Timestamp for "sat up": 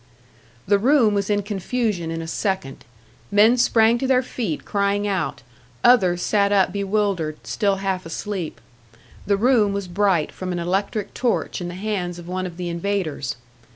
6.23-6.71